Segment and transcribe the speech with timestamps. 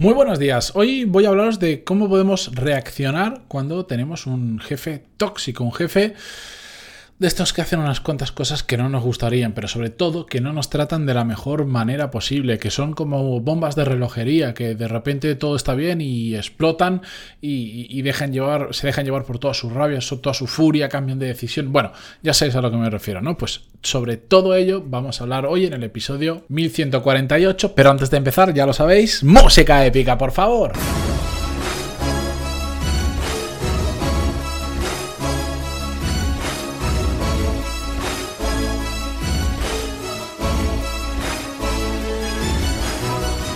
[0.00, 0.72] Muy buenos días.
[0.76, 6.14] Hoy voy a hablaros de cómo podemos reaccionar cuando tenemos un jefe tóxico, un jefe
[7.20, 10.40] de estos que hacen unas cuantas cosas que no nos gustarían, pero sobre todo que
[10.40, 14.74] no nos tratan de la mejor manera posible, que son como bombas de relojería, que
[14.74, 17.02] de repente todo está bien y explotan
[17.42, 21.26] y, dejan llevar, se dejan llevar por toda su rabia, toda su furia, cambian de
[21.26, 21.70] decisión.
[21.72, 21.92] Bueno,
[22.22, 23.36] ya sabéis a lo que me refiero, ¿no?
[23.36, 28.16] Pues sobre todo ello vamos a hablar hoy en el episodio 1148, pero antes de
[28.16, 30.72] empezar, ya lo sabéis, música épica, por favor.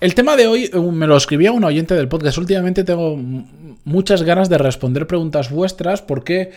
[0.00, 2.38] El tema de hoy uh, me lo escribía un oyente del podcast.
[2.38, 3.18] Últimamente tengo
[3.84, 6.52] muchas ganas de responder preguntas vuestras porque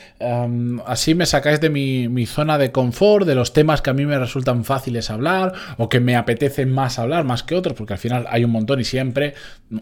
[0.85, 4.17] así me sacáis de mi, zona de confort, de los temas que a mí me
[4.17, 8.25] resultan fáciles hablar o que me apetecen más hablar más que otros, porque al final
[8.29, 9.33] hay un montón y siempre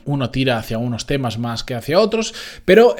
[0.05, 2.33] uno tira hacia unos temas más que hacia otros,
[2.65, 2.95] pero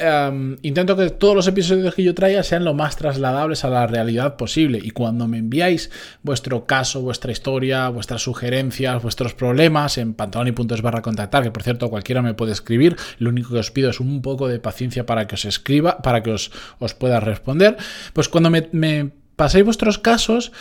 [0.62, 4.36] intento que todos los episodios que yo traiga sean lo más trasladables a la realidad
[4.36, 5.90] posible y cuando me enviáis
[6.22, 10.14] vuestro caso, vuestra historia, vuestras sugerencias, vuestros problemas en
[10.54, 13.90] pantaloni.es barra contactar, que por cierto cualquiera me puede escribir, lo único que os pido
[13.90, 17.76] es un poco de paciencia para que os escriba, para que os, os pueda responder.
[18.12, 20.52] Pues cuando me, me paséis vuestros casos,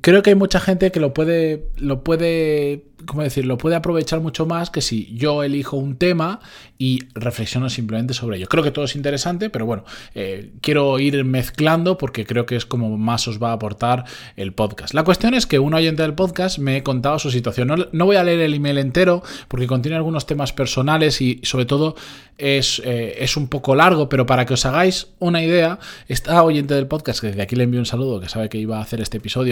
[0.00, 3.58] creo que hay mucha gente que lo puede, lo puede ¿cómo decirlo?
[3.58, 6.40] Puede aprovechar mucho más que si yo elijo un tema
[6.78, 8.48] y reflexiono simplemente sobre ello.
[8.48, 12.66] Creo que todo es interesante, pero bueno, eh, quiero ir mezclando porque creo que es
[12.66, 14.04] como más os va a aportar
[14.36, 14.94] el podcast.
[14.94, 17.88] La cuestión es que un oyente del podcast me he contado su situación.
[17.92, 21.94] No, voy a leer el email entero porque contiene algunos temas personales y sobre todo
[22.38, 26.74] es, eh, es un poco largo, pero para que os hagáis una idea, esta oyente
[26.74, 29.00] del podcast, que de aquí le envío un saludo, que sabe que iba a hacer
[29.00, 29.43] este episodio,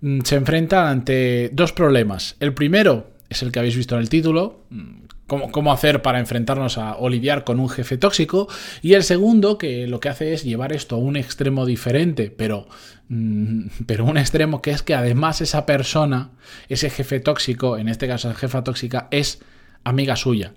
[0.00, 2.36] Mm, se enfrenta ante dos problemas.
[2.40, 6.76] El primero es el que habéis visto en el título, mm, cómo, hacer para enfrentarnos
[6.78, 7.08] a, o
[7.44, 8.48] con un jefe tóxico.
[8.82, 12.66] Y el segundo, que lo que hace es llevar esto a un extremo diferente, pero,
[13.08, 16.30] mm, pero un extremo que es que además esa persona,
[16.68, 19.40] ese jefe tóxico, en este caso la jefa tóxica, es
[19.84, 20.52] amiga suya.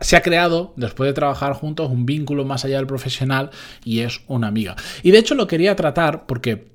[0.00, 3.50] se ha creado, después de trabajar juntos, un vínculo más allá del profesional
[3.84, 4.74] y es una amiga.
[5.02, 6.73] Y de hecho lo quería tratar porque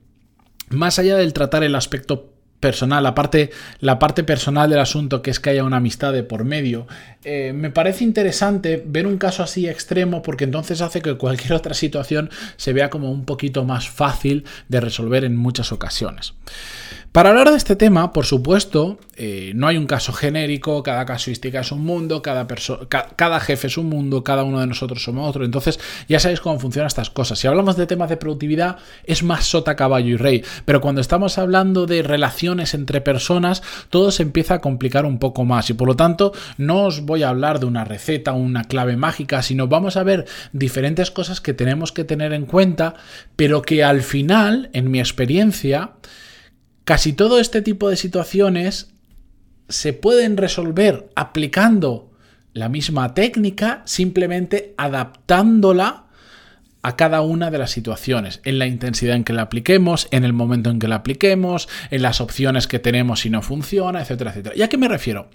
[0.70, 5.32] más allá del tratar el aspecto personal, la parte, la parte personal del asunto, que
[5.32, 6.88] es que haya una amistad de por medio,
[7.24, 11.74] eh, me parece interesante ver un caso así extremo porque entonces hace que cualquier otra
[11.74, 16.34] situación se vea como un poquito más fácil de resolver en muchas ocasiones.
[17.12, 21.62] Para hablar de este tema, por supuesto, eh, no hay un caso genérico, cada casuística
[21.62, 22.46] es un mundo, cada,
[23.16, 25.44] cada jefe es un mundo, cada uno de nosotros somos otro.
[25.44, 27.40] Entonces, ya sabéis cómo funcionan estas cosas.
[27.40, 30.44] Si hablamos de temas de productividad, es más sota, caballo y rey.
[30.66, 35.46] Pero cuando estamos hablando de relaciones entre personas, todo se empieza a complicar un poco
[35.46, 35.72] más.
[35.72, 38.98] Y por lo tanto, no os voy a hablar de una receta o una clave
[38.98, 42.94] mágica, sino vamos a ver diferentes cosas que tenemos que tener en cuenta,
[43.36, 45.94] pero que al final, en mi experiencia,
[46.90, 48.90] Casi todo este tipo de situaciones
[49.68, 52.10] se pueden resolver aplicando
[52.54, 56.06] la misma técnica, simplemente adaptándola
[56.82, 60.34] a cada una de las situaciones, en la intensidad en que la apliquemos, en el
[60.34, 64.56] momento en que la apliquemos, en las opciones que tenemos si no funciona, etcétera, etcétera.
[64.56, 65.30] ¿Y a qué me refiero?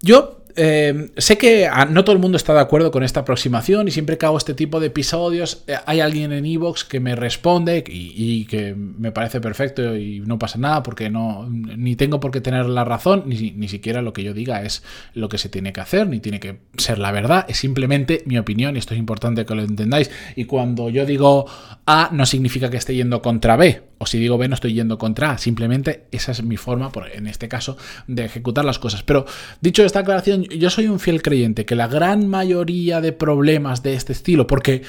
[0.00, 3.90] Yo eh, sé que no todo el mundo está de acuerdo con esta aproximación y
[3.90, 7.84] siempre que hago este tipo de episodios eh, hay alguien en Evox que me responde
[7.86, 12.40] y, que me parece perfecto y no pasa nada porque no ni tengo por qué
[12.40, 14.82] tener la razón ni, ni siquiera lo que yo diga es
[15.14, 18.38] lo que se tiene que hacer ni tiene que ser la verdad es simplemente mi
[18.38, 20.10] opinión y esto es importante que lo entendáis.
[20.36, 21.46] Y cuando yo digo
[21.86, 24.96] A no significa que esté yendo contra B o si digo B no estoy yendo
[24.96, 25.38] contra A.
[25.38, 29.02] Simplemente esa es mi forma en este caso de ejecutar las cosas.
[29.02, 29.26] Pero
[29.60, 33.92] dicho esta aclaración yo soy un fiel creyente que la gran mayoría de problemas de
[33.92, 34.82] este estilo, porque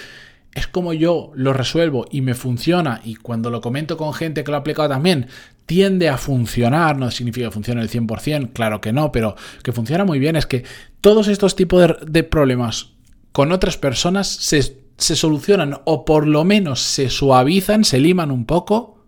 [0.53, 4.51] es como yo lo resuelvo y me funciona, y cuando lo comento con gente que
[4.51, 5.27] lo ha aplicado también,
[5.65, 10.05] tiende a funcionar, no significa que funcione el 100%, claro que no, pero que funciona
[10.05, 10.63] muy bien, es que
[11.01, 12.91] todos estos tipos de, problemas
[13.33, 18.45] con otras personas se, se solucionan o por lo menos se suavizan, se liman un
[18.45, 19.00] poco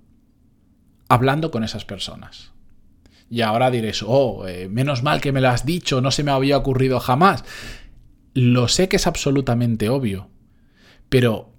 [1.13, 2.51] hablando con esas personas.
[3.29, 6.31] Y ahora diréis, oh, eh, menos mal que me lo has dicho, no se me
[6.31, 7.43] había ocurrido jamás.
[8.33, 10.29] Lo sé que es absolutamente obvio,
[11.09, 11.52] pero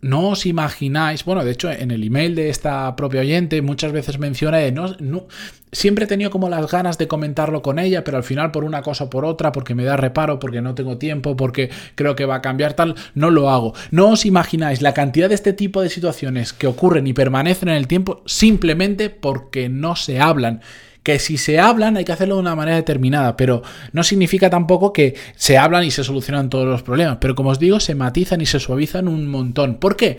[0.00, 4.18] no os imagináis, bueno, de hecho en el email de esta propia oyente muchas veces
[4.18, 5.26] menciona no, no,
[5.72, 8.82] siempre he tenido como las ganas de comentarlo con ella, pero al final por una
[8.82, 12.26] cosa o por otra, porque me da reparo, porque no tengo tiempo, porque creo que
[12.26, 13.74] va a cambiar tal, no lo hago.
[13.90, 17.76] No os imagináis la cantidad de este tipo de situaciones que ocurren y permanecen en
[17.76, 20.60] el tiempo simplemente porque no se hablan
[21.08, 23.62] que si se hablan hay que hacerlo de una manera determinada, pero
[23.92, 27.58] no significa tampoco que se hablan y se solucionan todos los problemas, pero como os
[27.58, 29.76] digo, se matizan y se suavizan un montón.
[29.76, 30.18] ¿Por qué?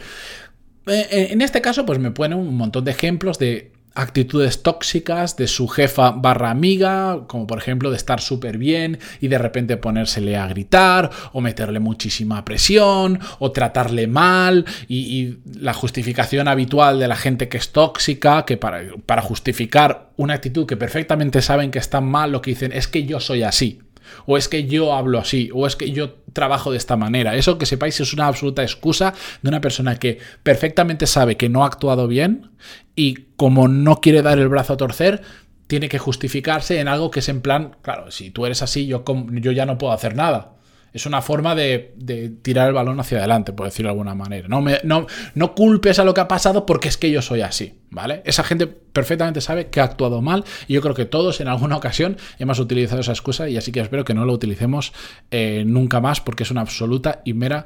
[0.87, 5.35] Eh, eh, en este caso, pues me ponen un montón de ejemplos de actitudes tóxicas
[5.35, 9.77] de su jefa barra amiga, como por ejemplo de estar súper bien y de repente
[9.77, 17.07] ponérsele a gritar o meterle muchísima presión o tratarle mal y, la justificación habitual de
[17.07, 21.79] la gente que es tóxica, que para, para justificar una actitud que perfectamente saben que
[21.79, 23.79] está mal, lo que dicen es que yo soy así
[24.25, 27.35] o es que yo hablo así, o es que yo trabajo de esta manera.
[27.35, 31.63] Eso que sepáis es una absoluta excusa de una persona que perfectamente sabe que no
[31.63, 32.51] ha actuado bien
[32.95, 35.21] y como no quiere dar el brazo a torcer,
[35.67, 39.03] tiene que justificarse en algo que es en plan, claro, si tú eres así, yo,
[39.33, 40.53] yo ya no puedo hacer nada.
[40.93, 41.93] Es una forma de,
[42.41, 44.47] tirar el balón hacia adelante, por decirlo de alguna manera.
[44.47, 47.41] No, me, no, no culpes a lo que ha pasado porque es que yo soy
[47.41, 48.21] así, ¿vale?
[48.25, 51.77] Esa gente perfectamente sabe que ha actuado mal y yo creo que todos en alguna
[51.77, 54.93] ocasión hemos utilizado esa excusa y así que espero que no lo utilicemos
[55.31, 57.65] eh, nunca más porque es una absoluta y mera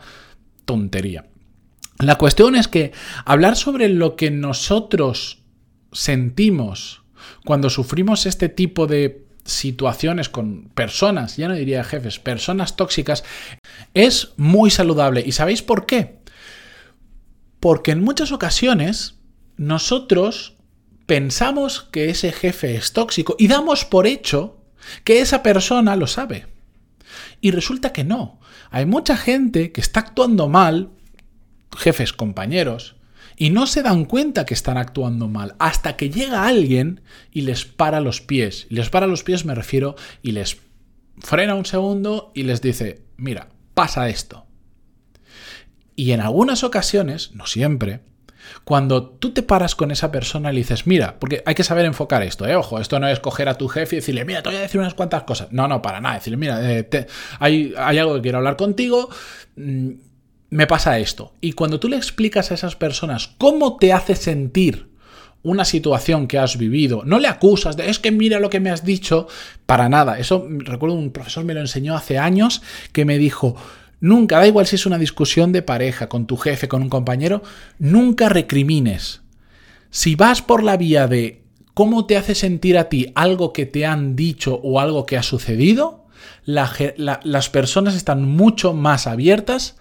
[0.66, 1.26] tontería.
[2.00, 2.92] La cuestión es que
[3.26, 5.44] hablar sobre lo que nosotros
[5.92, 7.04] sentimos
[7.46, 13.24] cuando sufrimos este tipo de situaciones con personas, ya no diría jefes, personas tóxicas,
[13.94, 15.24] es muy saludable.
[15.26, 16.20] ¿Y sabéis por qué?
[17.60, 19.16] Porque en muchas ocasiones
[19.58, 20.56] nosotros
[21.06, 24.58] pensamos que ese jefe es tóxico y damos por hecho
[25.04, 26.48] que esa persona lo sabe.
[27.42, 28.40] Y resulta que no.
[28.72, 30.90] Hay mucha gente que está actuando mal,
[31.78, 32.96] jefes, compañeros,
[33.44, 37.66] y no se dan cuenta que están actuando mal hasta que llega alguien y les
[37.66, 38.68] para los pies.
[38.70, 40.60] Les para los pies me refiero y les
[41.18, 44.46] frena un segundo y les dice, mira, pasa esto.
[45.98, 48.00] Y en algunas ocasiones, no siempre,
[48.64, 51.84] cuando tú te paras con esa persona y le dices, mira, porque hay que saber
[51.84, 52.56] enfocar esto, ¿eh?
[52.56, 54.80] ojo, esto no es coger a tu jefe y decirle, mira, te voy a decir
[54.80, 55.52] unas cuantas cosas.
[55.52, 56.16] No, no, para nada.
[56.16, 56.88] Decirle, mira, eh,
[57.40, 59.10] hay, hay, algo que quiero hablar contigo.
[59.58, 59.90] Mm,
[60.54, 61.34] me pasa esto.
[61.42, 64.88] Y cuando tú le explicas a esas personas cómo te hace sentir
[65.42, 68.70] una situación que has vivido, no le acusas de es que mira lo que me
[68.70, 69.28] has dicho,
[69.66, 70.20] para nada.
[70.20, 72.62] Eso recuerdo un profesor me lo enseñó hace años
[72.92, 73.56] que me dijo,
[74.00, 77.42] nunca, da igual si es una discusión de pareja, con tu jefe, con un compañero,
[77.80, 79.22] nunca recrimines.
[79.90, 81.42] Si vas por la vía de
[81.74, 85.24] cómo te hace sentir a ti algo que te han dicho o algo que ha
[85.24, 86.06] sucedido,
[86.46, 89.78] las personas están mucho más abiertas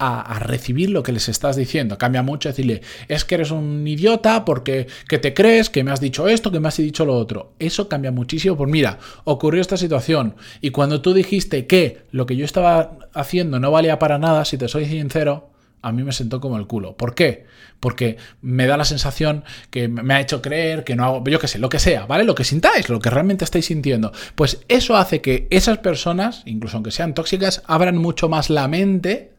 [0.00, 1.98] a, recibir lo que les estás diciendo.
[1.98, 6.00] Cambia mucho decirle, es que eres un idiota porque que te crees, que me has
[6.00, 7.52] dicho esto, que me has dicho lo otro.
[7.58, 8.56] Eso cambia muchísimo.
[8.56, 13.60] Pues mira, ocurrió esta situación y cuando tú dijiste que lo que yo estaba haciendo
[13.60, 15.50] no valía para nada, si te soy sincero,
[15.82, 16.96] a mí me sentó como el culo.
[16.96, 17.46] ¿Por qué?
[17.78, 21.48] Porque me da la sensación que me ha hecho creer que no hago, yo qué
[21.48, 22.24] sé, lo que sea, ¿vale?
[22.24, 24.12] Lo que sintáis, lo que realmente estáis sintiendo.
[24.34, 29.32] Pues eso hace que esas personas, incluso aunque sean tóxicas, abran mucho más la mente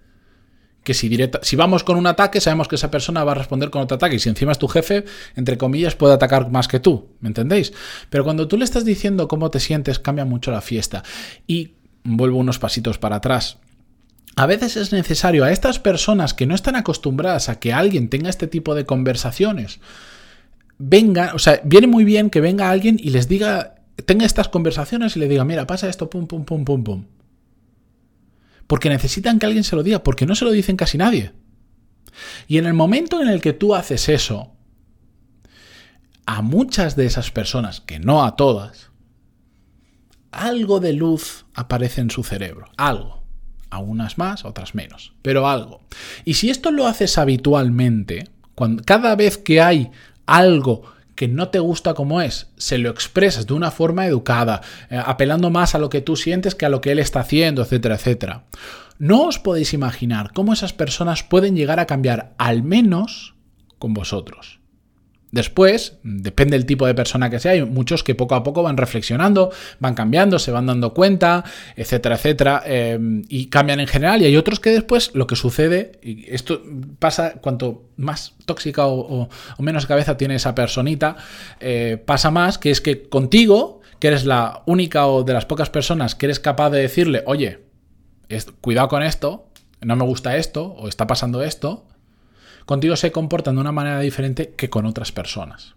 [0.84, 3.96] que si, vamos con un ataque, sabemos que esa persona va a responder con otro
[3.96, 4.16] ataque.
[4.16, 5.06] Y si encima es tu jefe,
[5.36, 7.10] entre comillas, puede atacar más que tú.
[7.20, 7.74] ¿Me entendéis?
[8.10, 11.04] Pero cuando tú le estás diciendo cómo te sientes, cambia mucho la fiesta.
[11.46, 11.74] Y
[12.04, 13.58] vuelvo unos pasitos para atrás.
[14.36, 18.30] A veces es necesario a estas personas que no están acostumbradas a que alguien tenga
[18.30, 19.82] este tipo de conversaciones,
[20.80, 23.76] venga, o sea, viene muy bien que venga alguien y les diga,
[24.06, 27.06] tenga estas conversaciones y le diga, mira, pasa esto, pum, pum, pum, pum, pum
[28.72, 31.34] porque necesitan que alguien se lo diga, porque no se lo dicen casi nadie.
[32.48, 34.54] Y en el momento en el que tú haces eso,
[36.26, 38.90] a muchas de esas personas, que no a todas,
[40.32, 43.26] algo de luz aparece en su cerebro, algo.
[43.70, 45.82] A unas más, a otras menos, pero algo.
[46.24, 49.92] Y si esto lo haces habitualmente, cuando, cada vez que hay
[50.26, 50.84] algo
[51.22, 55.52] que no te gusta como es, se lo expresas de una forma educada, eh, apelando
[55.52, 58.46] más a lo que tú sientes que a lo que él está haciendo, etcétera, etcétera.
[58.98, 63.36] No os podéis imaginar cómo esas personas pueden llegar a cambiar al menos
[63.78, 64.61] con vosotros.
[65.32, 68.76] Después, depende del tipo de persona que sea, hay muchos que poco a poco van
[68.76, 71.46] reflexionando, van cambiando, se van dando cuenta,
[71.78, 74.22] etcétera, etcétera, em, y cambian en general.
[74.22, 76.62] Y hay otros que después lo que sucede, y esto
[77.00, 81.16] pasa cuanto más tóxica o, menos cabeza tiene esa personita,
[81.62, 85.70] eh, pasa más, que es que contigo, que eres la única o de las pocas
[85.70, 87.60] personas que eres capaz de decirle, oye,
[88.60, 89.48] cuidado con esto,
[89.80, 91.86] no me gusta esto, o está pasando esto,
[92.72, 95.76] contigo se comportan de una manera diferente que con otras personas.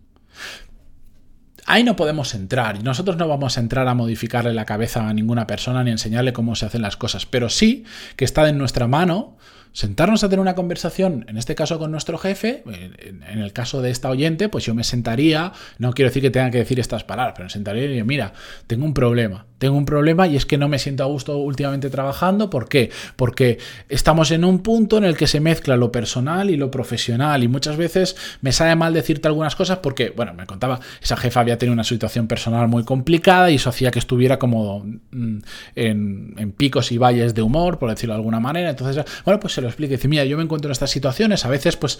[1.66, 5.12] Ahí no podemos entrar y nosotros no vamos a entrar a modificarle la cabeza a
[5.12, 7.82] ninguna persona ni enseñarle cómo se hacen las cosas, pero sí
[8.14, 9.36] que está en nuestra mano
[9.72, 13.90] sentarnos a tener una conversación, en este caso con nuestro jefe, en el caso de
[13.90, 17.34] esta oyente, pues yo me sentaría, no quiero decir que tenga que decir estas palabras,
[17.34, 18.34] pero me sentaría y diría, mira,
[18.68, 21.90] tengo un problema, tengo un problema y es que no me siento a gusto últimamente
[21.90, 22.90] trabajando, ¿por qué?
[23.16, 23.58] Porque
[23.88, 27.48] estamos en un punto en el que se mezcla lo personal y lo profesional y
[27.48, 31.58] muchas veces me sale mal decirte algunas cosas porque, bueno, me contaba, esa jefa había
[31.58, 35.38] tenido una situación personal muy complicada y eso hacía que estuviera como mm,
[35.76, 39.60] en, picos y valles de humor, por decirlo de alguna manera, entonces, bueno, pues se
[39.60, 39.96] lo explique.
[39.96, 41.98] Dice, mira, yo me encuentro en estas situaciones, a veces pues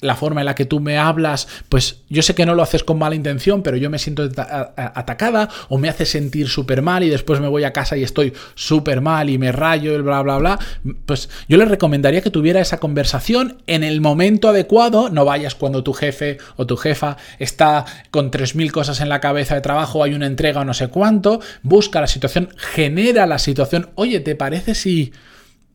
[0.00, 2.84] la forma en la que tú me hablas, pues yo sé que no lo haces
[2.84, 4.28] con mala intención, pero yo me siento
[4.76, 8.32] atacada o me hace sentir súper mal y después me voy a casa y estoy
[8.54, 10.58] súper mal y me rayo el bla, bla, bla.
[11.06, 15.82] Pues yo le recomendaría que tuviera esa conversación en el momento adecuado, no vayas cuando
[15.82, 20.14] tu jefe o tu jefa está con 3.000 cosas en la cabeza de trabajo, hay
[20.14, 24.74] una entrega o no sé cuánto, busca la situación, genera la situación, oye, ¿te parece
[24.74, 25.12] si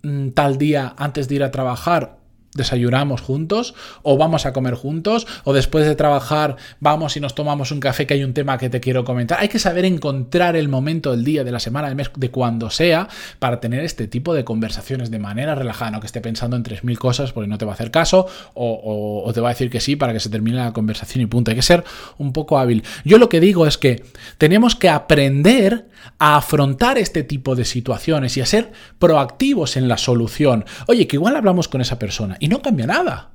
[0.04, 2.18] Mm, tal día antes de ir a trabajar
[2.54, 7.72] desayunamos juntos o vamos a comer juntos o después de trabajar vamos y nos tomamos
[7.72, 9.40] un café que hay un tema que te quiero comentar.
[9.40, 12.70] Hay que saber encontrar el momento del día, de la semana, del mes, de cuando
[12.70, 13.08] sea
[13.40, 16.98] para tener este tipo de conversaciones de manera relajada, no que esté pensando en 3.000
[16.98, 19.96] cosas porque no te va a hacer caso o te va a decir que sí
[19.96, 21.52] para que se termine la conversación y punto.
[21.52, 21.84] Hay que ser
[22.18, 22.84] un poco hábil.
[23.06, 24.04] Yo lo que digo es que
[24.38, 25.86] tenemos que aprender
[26.20, 30.66] a afrontar este tipo de situaciones y a ser proactivos en la solución.
[30.88, 33.32] Oye, que igual hablamos con esa persona y no cambia nada.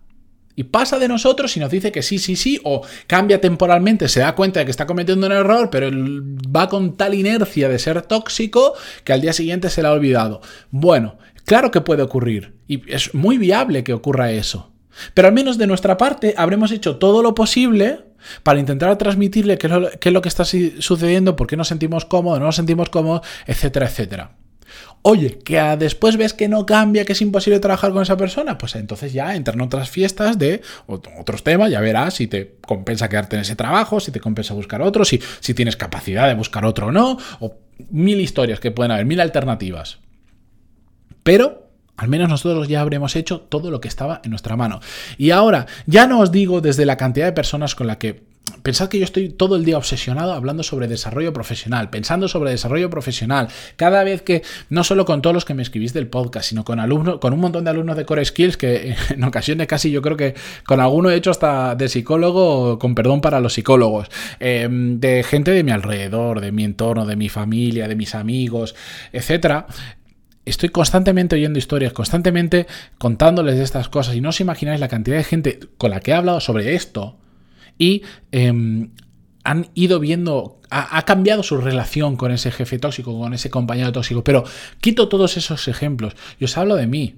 [0.58, 4.20] Y pasa de nosotros y nos dice que sí, sí, sí, o cambia temporalmente, se
[4.20, 8.00] da cuenta de que está cometiendo un error, pero va con tal inercia de ser
[8.02, 8.72] tóxico
[9.04, 10.40] que al día siguiente se le ha olvidado.
[10.70, 14.72] Bueno, claro que puede ocurrir y es muy viable que ocurra eso.
[15.14, 18.04] Pero al menos de nuestra parte habremos hecho todo lo posible
[18.42, 21.68] para intentar transmitirle qué es lo, qué es lo que está sucediendo, por qué nos
[21.68, 24.30] sentimos cómodos, no nos sentimos cómodos, etcétera, etcétera.
[25.02, 28.74] Oye, que después ves que no cambia, que es imposible trabajar con esa persona, pues
[28.74, 33.42] entonces ya entran otras fiestas de otros temas, ya verás si te compensa quedarte en
[33.42, 36.92] ese trabajo, si te compensa buscar otro, si, si tienes capacidad de buscar otro o
[36.92, 37.54] no, o
[37.90, 39.98] mil historias que pueden haber, mil alternativas.
[41.22, 41.65] Pero
[41.96, 44.80] al menos nosotros ya habremos hecho todo lo que estaba en nuestra mano.
[45.18, 48.24] Y ahora, ya no os digo desde la cantidad de personas con la que
[48.62, 52.90] Pensad que yo estoy todo el día obsesionado hablando sobre desarrollo profesional, pensando sobre desarrollo
[52.90, 53.48] profesional.
[53.76, 56.80] Cada vez que, no solo con todos los que me escribís del podcast, sino con
[56.80, 60.16] alumnos, con un montón de alumnos de Core Skills, que en ocasiones casi yo creo
[60.16, 60.34] que
[60.64, 64.08] con alguno he hecho hasta de psicólogo, con perdón para los psicólogos,
[64.40, 68.74] em, de gente de mi alrededor, de mi entorno, de mi familia, de mis amigos,
[69.12, 69.66] etcétera
[70.46, 75.18] estoy constantemente oyendo historias, constantemente contándoles de estas cosas y no os imagináis la cantidad
[75.18, 77.18] de gente con la que he hablado sobre esto
[77.76, 78.90] y em,
[79.44, 84.24] han ido viendo, ha, cambiado su relación con ese jefe tóxico, con ese compañero tóxico,
[84.24, 84.44] pero
[84.80, 87.16] quito todos esos ejemplos y os hablo de mí.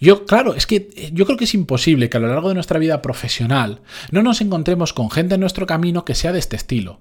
[0.00, 2.54] Yo, claro, es que eh, yo creo que es imposible que a lo largo de
[2.54, 3.80] nuestra vida profesional
[4.12, 7.00] no nos encontremos con gente en nuestro camino que sea de este estilo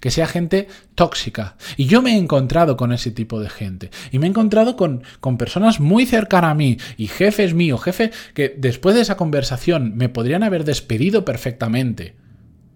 [0.00, 1.56] que sea gente tóxica.
[1.76, 3.90] Y yo me he encontrado con ese tipo de gente.
[4.10, 8.10] Y me he encontrado con, con personas muy cercanas a mí y jefes míos, jefe
[8.34, 12.16] que después de esa conversación me podrían haber despedido perfectamente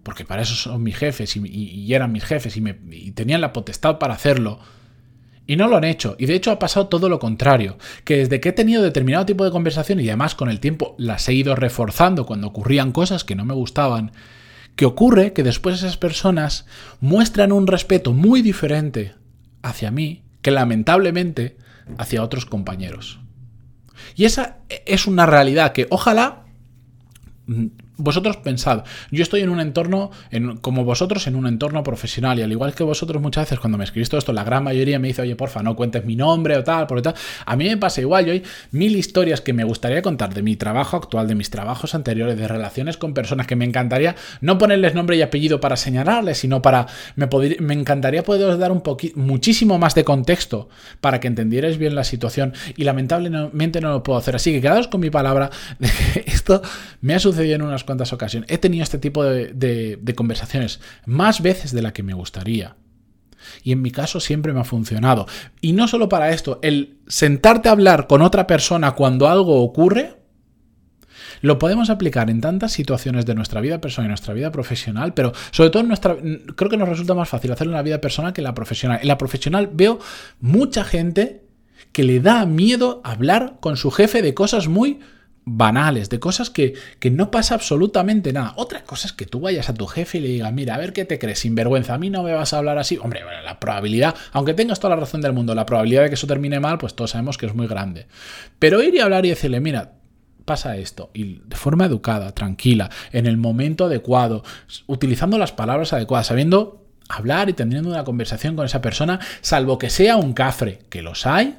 [0.07, 2.75] porque para eso son mis jefes y, eran mis jefes y, me,
[3.13, 4.57] tenían la potestad para hacerlo.
[5.45, 6.15] Y no lo han hecho.
[6.17, 7.77] Y de hecho ha pasado todo lo contrario.
[8.05, 11.27] Que desde que he tenido determinado tipo de conversación y además con el tiempo las
[11.27, 14.13] he ido reforzando cuando ocurrían cosas que no me gustaban,
[14.77, 16.65] que ocurre que después esas personas
[17.01, 19.15] muestran un respeto muy diferente
[19.63, 21.57] hacia mí que lamentablemente
[21.97, 23.19] hacia otros compañeros.
[24.15, 26.43] Y esa es una realidad que ojalá
[27.97, 32.43] vosotros pensad, yo estoy en un entorno, en, como vosotros, en un entorno profesional, y
[32.43, 35.07] al igual que vosotros muchas veces cuando me escribís todo esto, la gran mayoría me
[35.09, 37.15] dice, oye, porfa, no cuentes mi nombre o tal, por tal.
[37.45, 40.55] A mí me pasa igual, yo hay mil historias que me gustaría contar de mi
[40.55, 44.93] trabajo actual, de mis trabajos anteriores, de relaciones con personas que me encantaría no ponerles
[44.93, 47.27] nombre y apellido para señalarles, sino para, me,
[47.59, 50.69] me encantaría poderos dar un poquito, muchísimo más de contexto
[51.01, 54.35] para que entendierais bien la situación, y lamentablemente no lo puedo hacer.
[54.35, 55.49] Así que quedaos con mi palabra
[55.79, 56.61] de que esto
[57.01, 58.51] me ha sucedido en unas cuantas ocasiones.
[58.51, 62.75] He tenido este tipo de, conversaciones más veces de la que me gustaría.
[63.63, 65.25] Y en mi caso siempre me ha funcionado.
[65.61, 70.17] Y no solo para esto, el sentarte a hablar con otra persona cuando algo ocurre,
[71.41, 75.33] lo podemos aplicar en tantas situaciones de nuestra vida personal y nuestra vida profesional, pero
[75.51, 76.17] sobre todo en nuestra.
[76.55, 78.99] Creo que nos resulta más fácil hacerlo en la vida personal que en la profesional.
[79.01, 79.99] En la profesional veo
[80.39, 81.43] mucha gente
[81.91, 84.99] que le da miedo hablar con su jefe de cosas muy
[85.49, 88.51] banales, de cosas que, que, no pasa absolutamente nada.
[88.57, 90.91] Otra cosa es que tú vayas a tu jefe y le digas, mira, a ver
[90.91, 92.97] qué te crees, sin vergüenza, a mí no me vas a hablar así.
[93.01, 96.27] Hombre, la probabilidad, aunque tengas toda la razón del mundo, la probabilidad de que eso
[96.27, 98.07] termine mal, pues todos sabemos que es muy grande.
[98.59, 99.93] Pero ir y hablar y decirle, mira,
[100.43, 104.43] pasa esto, y de forma educada, tranquila, en el momento adecuado,
[104.85, 109.89] utilizando las palabras adecuadas, sabiendo hablar y teniendo una conversación con esa persona, salvo que
[109.89, 111.57] sea un cafre, que los hay,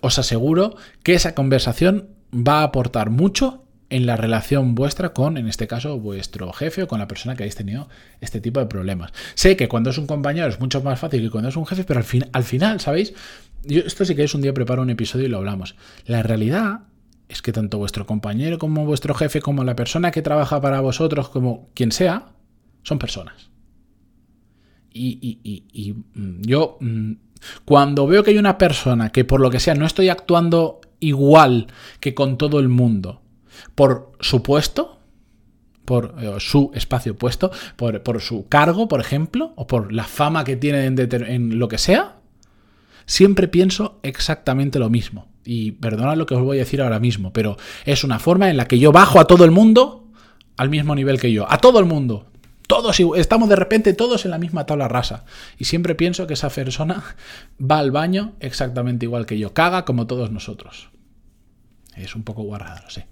[0.00, 5.48] os aseguro que esa conversación va a aportar mucho en la relación vuestra con, en
[5.48, 7.88] este caso, vuestro jefe o con la persona que hayáis tenido
[8.20, 9.12] este tipo de problemas.
[9.34, 11.84] Sé que cuando es un compañero es mucho más fácil que cuando es un jefe,
[11.84, 13.14] pero al, fin, al final, ¿sabéis?
[13.64, 15.76] Yo, esto sí que es un día preparo un episodio y lo hablamos.
[16.04, 16.80] La realidad
[17.28, 21.28] es que tanto vuestro compañero como vuestro jefe, como la persona que trabaja para vosotros,
[21.28, 22.32] como quien sea,
[22.82, 23.50] son personas.
[24.92, 27.12] Y, y mm, yo, mm,
[27.64, 31.68] cuando veo que hay una persona que por lo que sea no estoy actuando igual
[32.00, 33.20] que con todo el mundo
[33.74, 34.98] por su puesto,
[35.84, 40.56] por eh, su espacio puesto, por, su cargo, por ejemplo, o por la fama que
[40.56, 42.16] tiene en, lo que sea,
[43.06, 45.28] siempre pienso exactamente lo mismo.
[45.44, 48.56] Y perdonad lo que os voy a decir ahora mismo, pero es una forma en
[48.56, 50.08] la que yo bajo a todo el mundo
[50.56, 51.50] al mismo nivel que yo.
[51.50, 52.26] A todo el mundo.
[52.66, 55.24] Todos estamos de repente todos en la misma tabla rasa.
[55.58, 57.16] Y siempre pienso que esa persona
[57.60, 59.54] va al baño exactamente igual que yo.
[59.54, 60.90] Caga como todos nosotros.
[61.94, 63.06] Es un poco guarrado, lo sé.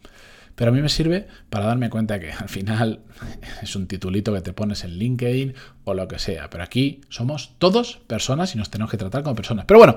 [0.55, 3.01] Pero a mí me sirve para darme cuenta que al final
[3.63, 6.51] es un titulito que te pones en LinkedIn o lo que sea.
[6.51, 9.65] Pero aquí somos todos personas y nos tenemos que tratar como personas.
[9.67, 9.97] Pero bueno,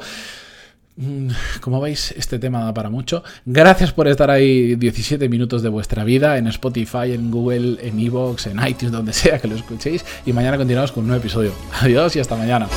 [1.62, 3.24] como veis, este tema da para mucho.
[3.46, 8.48] Gracias por estar ahí 17 minutos de vuestra vida en Spotify, en Google, en Evox,
[8.48, 10.06] en iTunes, donde sea que lo escuchéis.
[10.26, 11.52] Y mañana continuamos con un nuevo episodio.
[11.82, 12.68] Adiós y hasta mañana.